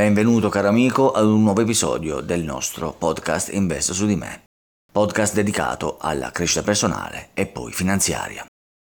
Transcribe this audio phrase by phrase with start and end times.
[0.00, 4.44] Benvenuto caro amico ad un nuovo episodio del nostro podcast Invest su di me,
[4.90, 8.46] podcast dedicato alla crescita personale e poi finanziaria.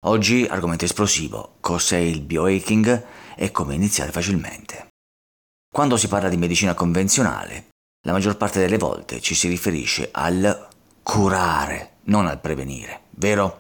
[0.06, 3.06] Oggi argomento esplosivo, cos'è il biohacking
[3.38, 4.90] e come iniziare facilmente.
[5.74, 7.68] Quando si parla di medicina convenzionale,
[8.06, 10.68] la maggior parte delle volte ci si riferisce al
[11.04, 13.60] curare, non al prevenire, vero?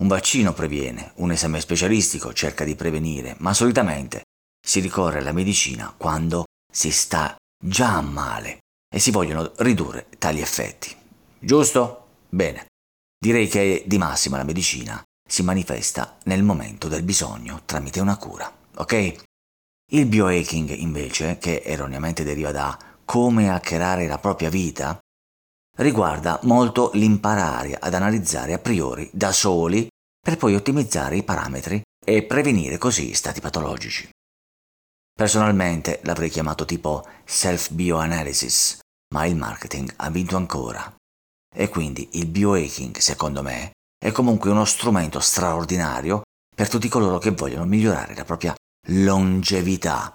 [0.00, 4.22] Un vaccino previene, un esame specialistico cerca di prevenire, ma solitamente
[4.66, 8.58] si ricorre alla medicina quando si sta già male
[8.92, 10.94] e si vogliono ridurre tali effetti.
[11.38, 12.06] Giusto?
[12.28, 12.66] Bene.
[13.18, 18.50] Direi che di massima la medicina si manifesta nel momento del bisogno tramite una cura,
[18.76, 19.14] ok?
[19.92, 24.98] Il biohacking invece, che erroneamente deriva da come hackerare la propria vita,
[25.78, 29.88] riguarda molto l'imparare ad analizzare a priori da soli
[30.20, 34.08] per poi ottimizzare i parametri e prevenire così stati patologici.
[35.20, 38.78] Personalmente l'avrei chiamato tipo self-bioanalysis,
[39.12, 40.94] ma il marketing ha vinto ancora.
[41.54, 46.22] E quindi il biohacking, secondo me, è comunque uno strumento straordinario
[46.56, 48.54] per tutti coloro che vogliono migliorare la propria
[48.88, 50.14] longevità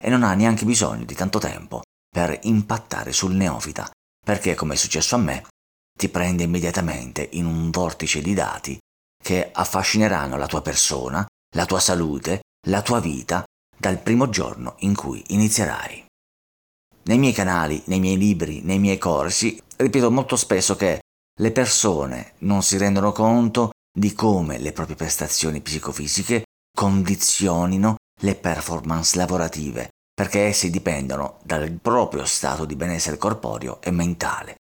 [0.00, 3.90] e non ha neanche bisogno di tanto tempo per impattare sul neofita
[4.24, 5.44] perché, come è successo a me,
[5.92, 8.78] ti prende immediatamente in un vortice di dati
[9.20, 13.44] che affascineranno la tua persona, la tua salute, la tua vita
[13.76, 16.04] dal primo giorno in cui inizierai.
[17.04, 21.00] Nei miei canali, nei miei libri, nei miei corsi, ripeto molto spesso che
[21.38, 29.16] le persone non si rendono conto di come le proprie prestazioni psicofisiche condizionino le performance
[29.16, 34.54] lavorative perché essi dipendono dal proprio stato di benessere corporeo e mentale,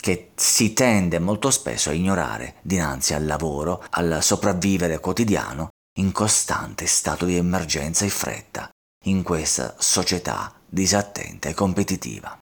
[0.00, 6.86] che si tende molto spesso a ignorare dinanzi al lavoro, al sopravvivere quotidiano in costante
[6.86, 8.70] stato di emergenza e fretta,
[9.04, 12.38] in questa società disattenta e competitiva.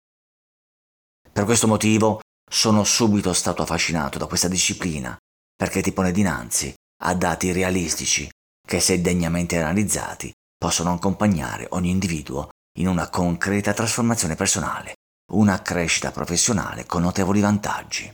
[1.32, 5.16] Per questo motivo sono subito stato affascinato da questa disciplina,
[5.56, 6.72] perché ti pone dinanzi
[7.02, 8.30] a dati realistici
[8.66, 14.94] che se degnamente analizzati possono accompagnare ogni individuo in una concreta trasformazione personale,
[15.32, 18.12] una crescita professionale con notevoli vantaggi.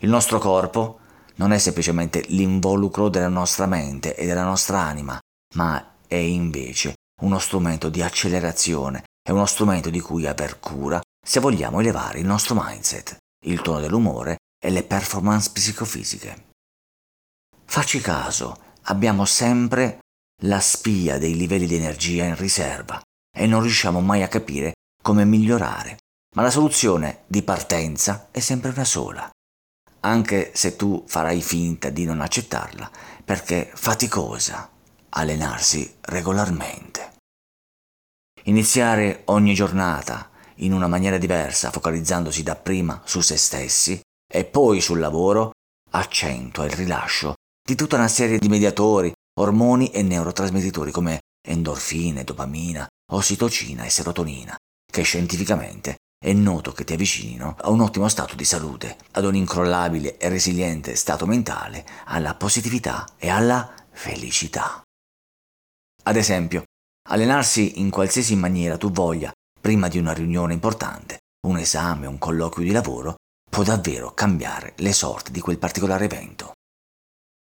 [0.00, 1.00] Il nostro corpo
[1.36, 5.18] non è semplicemente l'involucro della nostra mente e della nostra anima,
[5.54, 11.40] ma è invece uno strumento di accelerazione, è uno strumento di cui aver cura se
[11.40, 13.16] vogliamo elevare il nostro mindset,
[13.46, 16.44] il tono dell'umore e le performance psicofisiche.
[17.64, 19.98] Facci caso, abbiamo sempre
[20.42, 23.00] la spia dei livelli di energia in riserva
[23.36, 25.96] e non riusciamo mai a capire come migliorare.
[26.36, 29.28] Ma la soluzione di partenza è sempre una sola,
[30.06, 32.90] anche se tu farai finta di non accettarla,
[33.24, 34.70] perché faticosa
[35.10, 37.14] allenarsi regolarmente.
[38.44, 44.00] Iniziare ogni giornata in una maniera diversa, focalizzandosi dapprima su se stessi
[44.32, 45.50] e poi sul lavoro,
[45.90, 47.34] accentua il rilascio
[47.66, 54.56] di tutta una serie di mediatori, ormoni e neurotrasmettitori come endorfine, dopamina, ossitocina e serotonina,
[54.90, 59.34] che scientificamente è noto che ti avvicinino a un ottimo stato di salute, ad un
[59.34, 64.82] incrollabile e resiliente stato mentale, alla positività e alla felicità.
[66.04, 66.64] Ad esempio,
[67.08, 72.64] allenarsi in qualsiasi maniera tu voglia prima di una riunione importante, un esame, un colloquio
[72.64, 73.16] di lavoro,
[73.48, 76.52] può davvero cambiare le sorti di quel particolare evento.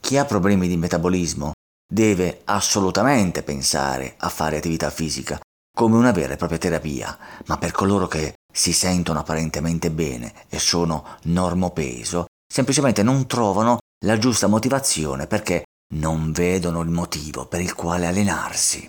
[0.02, 1.54] Chi ha problemi di metabolismo
[1.88, 5.40] deve assolutamente pensare a fare attività fisica
[5.76, 10.60] come una vera e propria terapia, ma per coloro che si sentono apparentemente bene e
[10.60, 15.64] sono normopeso, semplicemente non trovano la giusta motivazione perché
[15.96, 18.88] non vedono il motivo per il quale allenarsi.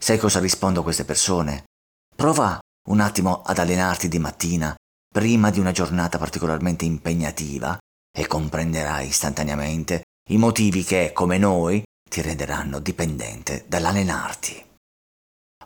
[0.00, 1.64] Sai cosa rispondo a queste persone?
[2.16, 4.74] Prova un attimo ad allenarti di mattina
[5.12, 7.78] prima di una giornata particolarmente impegnativa
[8.10, 14.64] e comprenderai istantaneamente i motivi che, come noi, ti renderanno dipendente dall'allenarti.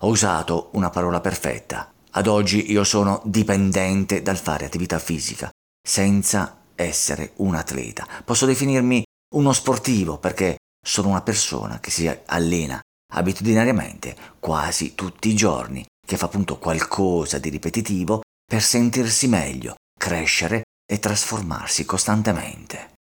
[0.01, 1.93] Ho usato una parola perfetta.
[2.17, 5.51] Ad oggi io sono dipendente dal fare attività fisica,
[5.87, 8.07] senza essere un atleta.
[8.25, 9.05] Posso definirmi
[9.35, 12.81] uno sportivo perché sono una persona che si allena
[13.13, 20.63] abitudinariamente quasi tutti i giorni, che fa appunto qualcosa di ripetitivo per sentirsi meglio, crescere
[20.91, 22.95] e trasformarsi costantemente.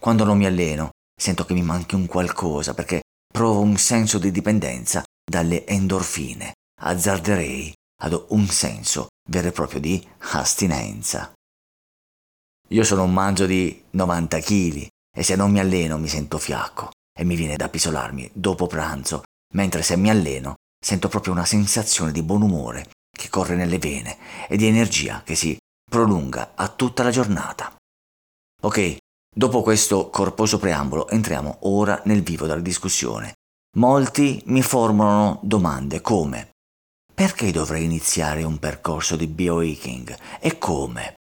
[0.00, 4.30] Quando non mi alleno sento che mi manchi un qualcosa perché provo un senso di
[4.30, 6.54] dipendenza dalle endorfine.
[6.78, 11.32] Azzarderei ad un senso vero e proprio di astinenza.
[12.70, 16.90] Io sono un mangio di 90 kg e se non mi alleno mi sento fiacco
[17.16, 19.22] e mi viene da pisolarmi dopo pranzo,
[19.54, 24.18] mentre se mi alleno sento proprio una sensazione di buon umore che corre nelle vene
[24.48, 25.56] e di energia che si
[25.88, 27.74] prolunga a tutta la giornata.
[28.62, 28.96] Ok,
[29.34, 33.34] dopo questo corposo preambolo entriamo ora nel vivo della discussione.
[33.76, 36.50] Molti mi formulano domande come
[37.16, 41.14] perché dovrei iniziare un percorso di biohacking e come?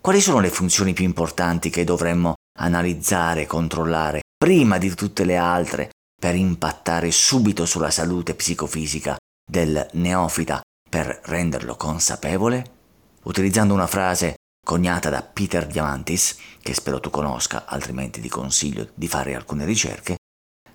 [0.00, 5.36] Quali sono le funzioni più importanti che dovremmo analizzare e controllare prima di tutte le
[5.36, 12.78] altre per impattare subito sulla salute psicofisica del neofita per renderlo consapevole?
[13.24, 19.06] Utilizzando una frase coniata da Peter Diamantis, che spero tu conosca, altrimenti ti consiglio di
[19.06, 20.16] fare alcune ricerche,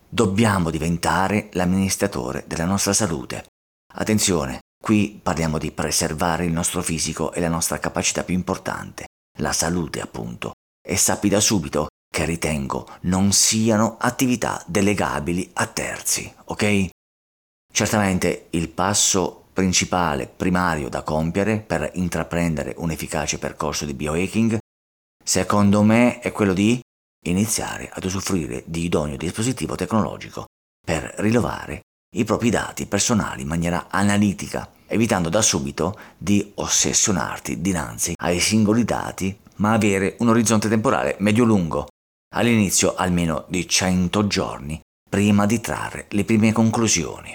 [0.08, 3.46] dobbiamo diventare l'amministratore della nostra salute.
[3.98, 9.06] Attenzione, qui parliamo di preservare il nostro fisico e la nostra capacità più importante,
[9.40, 10.52] la salute appunto,
[10.86, 16.90] e sappi da subito che ritengo non siano attività delegabili a terzi, ok?
[17.72, 24.58] Certamente il passo principale, primario da compiere per intraprendere un efficace percorso di biohacking,
[25.24, 26.82] secondo me è quello di
[27.28, 30.48] iniziare ad usufruire di idoneo dispositivo tecnologico
[30.86, 31.80] per rilevare
[32.16, 38.84] i propri dati personali in maniera analitica, evitando da subito di ossessionarti dinanzi ai singoli
[38.84, 41.88] dati, ma avere un orizzonte temporale medio-lungo,
[42.36, 44.80] all'inizio almeno di 100 giorni,
[45.10, 47.34] prima di trarre le prime conclusioni.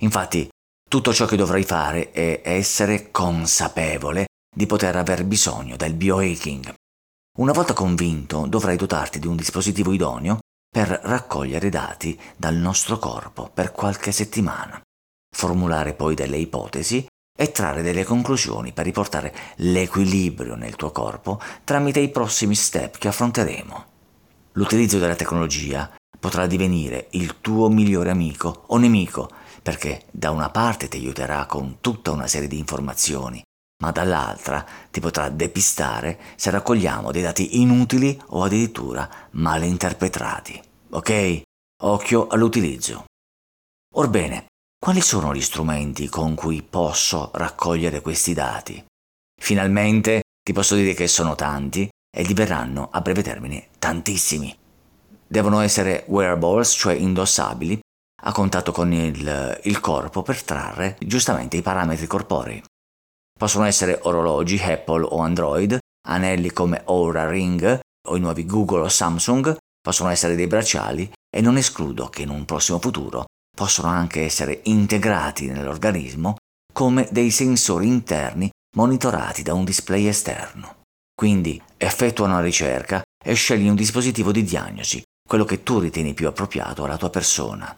[0.00, 0.48] Infatti,
[0.88, 6.72] tutto ciò che dovrai fare è essere consapevole di poter aver bisogno del biohacking.
[7.38, 10.40] Una volta convinto, dovrai dotarti di un dispositivo idoneo
[10.70, 14.80] per raccogliere dati dal nostro corpo per qualche settimana,
[15.34, 17.04] formulare poi delle ipotesi
[17.36, 23.08] e trarre delle conclusioni per riportare l'equilibrio nel tuo corpo tramite i prossimi step che
[23.08, 23.84] affronteremo.
[24.52, 29.28] L'utilizzo della tecnologia potrà divenire il tuo migliore amico o nemico
[29.62, 33.42] perché da una parte ti aiuterà con tutta una serie di informazioni,
[33.80, 40.60] ma dall'altra ti potrà depistare se raccogliamo dei dati inutili o addirittura male interpretati.
[40.90, 41.42] Ok?
[41.82, 43.04] Occhio all'utilizzo.
[43.94, 44.46] Orbene,
[44.78, 48.82] quali sono gli strumenti con cui posso raccogliere questi dati?
[49.40, 54.56] Finalmente ti posso dire che sono tanti e diverranno a breve termine tantissimi.
[55.26, 57.78] Devono essere wearables, cioè indossabili,
[58.22, 62.62] a contatto con il, il corpo per trarre giustamente i parametri corporei.
[63.40, 68.88] Possono essere orologi Apple o Android, anelli come Aura Ring o i nuovi Google o
[68.88, 73.24] Samsung, possono essere dei bracciali e non escludo che in un prossimo futuro
[73.56, 76.36] possono anche essere integrati nell'organismo
[76.70, 80.82] come dei sensori interni monitorati da un display esterno.
[81.14, 86.28] Quindi effettua una ricerca e scegli un dispositivo di diagnosi, quello che tu ritieni più
[86.28, 87.74] appropriato alla tua persona.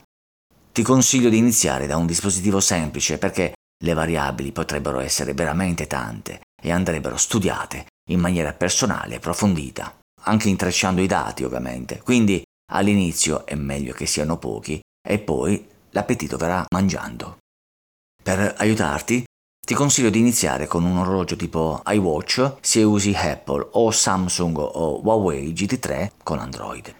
[0.73, 6.41] Ti consiglio di iniziare da un dispositivo semplice perché le variabili potrebbero essere veramente tante
[6.61, 12.01] e andrebbero studiate in maniera personale e approfondita, anche intrecciando i dati ovviamente.
[12.03, 12.43] Quindi
[12.73, 17.39] all'inizio è meglio che siano pochi e poi l'appetito verrà mangiando.
[18.23, 19.25] Per aiutarti
[19.65, 25.01] ti consiglio di iniziare con un orologio tipo iWatch se usi Apple o Samsung o
[25.03, 26.95] Huawei GT3 con Android.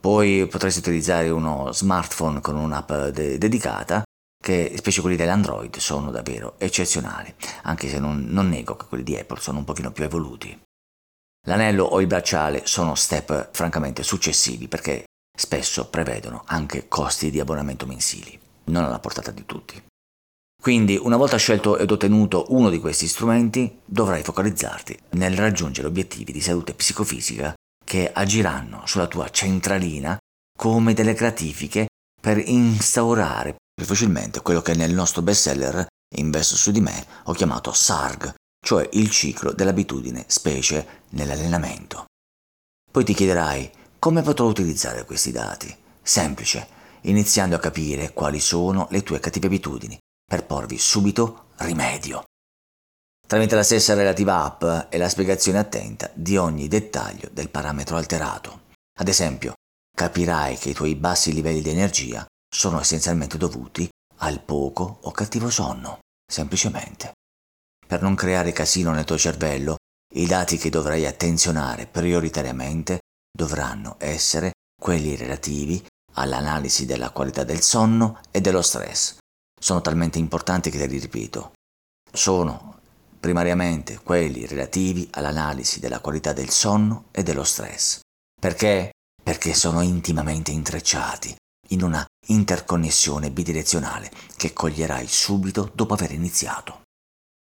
[0.00, 4.03] Poi potresti utilizzare uno smartphone con un'app de- dedicata
[4.44, 9.16] che specie quelli dell'Android sono davvero eccezionali, anche se non, non, nego che quelli di
[9.16, 10.60] Apple sono un pochino più evoluti.
[11.46, 17.86] L'anello o il bracciale sono step francamente successivi perché spesso prevedono anche costi di abbonamento
[17.86, 19.82] mensili, non alla portata di tutti.
[20.62, 26.32] Quindi, una volta scelto ed ottenuto uno di questi strumenti, dovrai focalizzarti nel raggiungere obiettivi
[26.32, 30.18] di salute psicofisica che agiranno sulla tua centralina
[30.54, 31.86] come delle gratifiche
[32.20, 37.72] per instaurare più facilmente quello che nel nostro bestseller Investo su di me ho chiamato
[37.72, 42.04] SARG, cioè il ciclo dell'abitudine, specie nell'allenamento.
[42.90, 45.74] Poi ti chiederai come potrò utilizzare questi dati?
[46.00, 46.68] Semplice,
[47.02, 52.22] iniziando a capire quali sono le tue cattive abitudini, per porvi subito rimedio
[53.26, 58.60] tramite la stessa relativa app e la spiegazione attenta di ogni dettaglio del parametro alterato.
[58.98, 59.54] Ad esempio,
[59.96, 65.50] capirai che i tuoi bassi livelli di energia sono essenzialmente dovuti al poco o cattivo
[65.50, 67.14] sonno, semplicemente.
[67.84, 69.76] Per non creare casino nel tuo cervello,
[70.14, 73.00] i dati che dovrai attenzionare prioritariamente
[73.36, 79.16] dovranno essere quelli relativi all'analisi della qualità del sonno e dello stress.
[79.60, 81.52] Sono talmente importanti che te li ripeto.
[82.12, 82.78] Sono
[83.18, 87.98] primariamente quelli relativi all'analisi della qualità del sonno e dello stress.
[88.40, 88.92] Perché?
[89.20, 91.34] Perché sono intimamente intrecciati
[91.70, 96.82] in una interconnessione bidirezionale che coglierai subito dopo aver iniziato.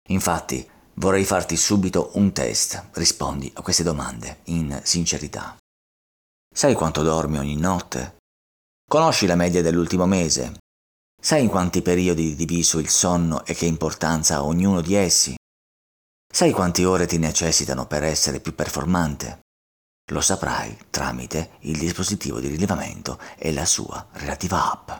[0.08, 5.56] Infatti, vorrei farti subito un test, rispondi a queste domande in sincerità.
[6.54, 8.16] Sai quanto dormi ogni notte?
[8.88, 10.58] Conosci la media dell'ultimo mese?
[11.20, 15.35] Sai in quanti periodi diviso il sonno e che importanza ha ognuno di essi?
[16.30, 19.40] Sai quante ore ti necessitano per essere più performante?
[20.10, 24.90] Lo saprai tramite il dispositivo di rilevamento e la sua relativa app.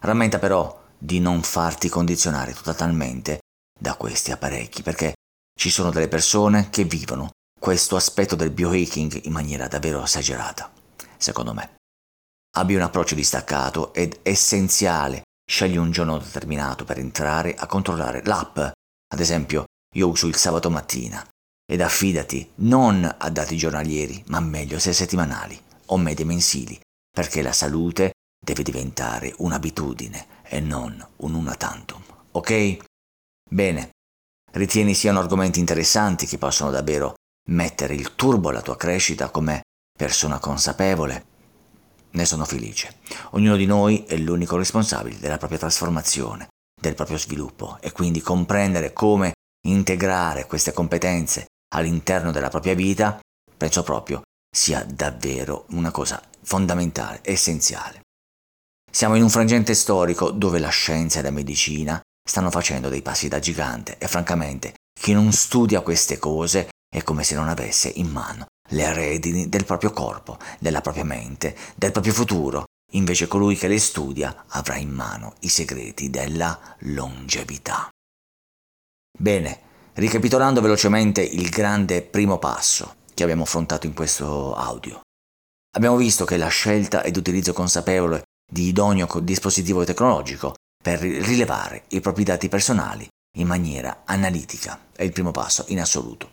[0.00, 3.40] Rammenta però di non farti condizionare totalmente
[3.78, 5.14] da questi apparecchi perché
[5.58, 10.70] ci sono delle persone che vivono questo aspetto del biohacking in maniera davvero esagerata,
[11.16, 11.76] secondo me.
[12.56, 15.22] Abbi un approccio distaccato ed essenziale.
[15.48, 18.58] Scegli un giorno determinato per entrare a controllare l'app.
[18.58, 19.64] Ad esempio,
[19.94, 21.26] io uso il sabato mattina.
[21.64, 26.78] Ed affidati non a dati giornalieri, ma meglio se settimanali o medie mensili,
[27.10, 28.12] perché la salute
[28.44, 32.02] deve diventare un'abitudine e non un una tantum.
[32.32, 32.76] Ok?
[33.48, 33.90] Bene.
[34.52, 37.14] Ritieni siano argomenti interessanti che possono davvero
[37.50, 39.62] mettere il turbo alla tua crescita come
[39.96, 41.26] persona consapevole
[42.10, 42.98] ne sono felice.
[43.30, 46.48] Ognuno di noi è l'unico responsabile della propria trasformazione,
[46.80, 49.32] del proprio sviluppo e quindi comprendere come
[49.66, 53.20] integrare queste competenze all'interno della propria vita,
[53.56, 54.22] penso proprio
[54.54, 58.00] sia davvero una cosa fondamentale, essenziale.
[58.90, 63.28] Siamo in un frangente storico dove la scienza e la medicina stanno facendo dei passi
[63.28, 68.08] da gigante e francamente chi non studia queste cose è come se non avesse in
[68.08, 72.64] mano le redini del proprio corpo, della propria mente, del proprio futuro.
[72.92, 77.88] Invece colui che le studia avrà in mano i segreti della longevità.
[79.18, 79.60] Bene,
[79.94, 85.00] ricapitolando velocemente il grande primo passo che abbiamo affrontato in questo audio.
[85.74, 92.00] Abbiamo visto che la scelta ed utilizzo consapevole di idoneo dispositivo tecnologico per rilevare i
[92.00, 93.06] propri dati personali
[93.38, 96.32] in maniera analitica è il primo passo in assoluto.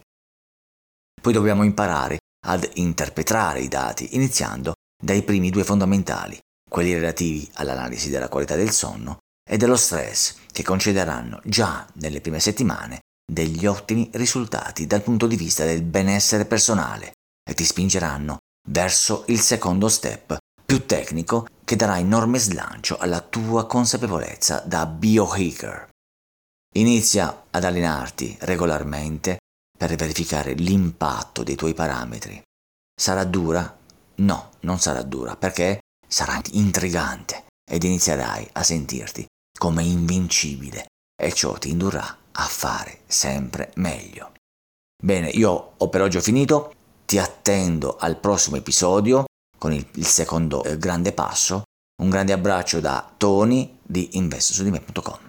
[1.22, 6.38] Poi dobbiamo imparare ad interpretare i dati, iniziando dai primi due fondamentali,
[6.70, 12.40] quelli relativi all'analisi della qualità del sonno e dello stress, che concederanno già nelle prime
[12.40, 17.14] settimane degli ottimi risultati dal punto di vista del benessere personale
[17.48, 18.38] e ti spingeranno
[18.70, 25.90] verso il secondo step, più tecnico, che darà enorme slancio alla tua consapevolezza da biohacker.
[26.76, 29.38] Inizia ad allenarti regolarmente
[29.78, 32.42] per verificare l'impatto dei tuoi parametri.
[33.00, 33.78] Sarà dura?
[34.16, 39.26] No, non sarà dura, perché sarà intrigante ed inizierai a sentirti
[39.58, 40.88] come invincibile
[41.20, 44.32] e ciò ti indurrà a fare sempre meglio.
[45.02, 46.74] Bene, io ho per oggi ho finito,
[47.06, 49.26] ti attendo al prossimo episodio
[49.58, 51.64] con il, il secondo eh, grande passo.
[52.02, 55.29] Un grande abbraccio da Tony di investosudime.com.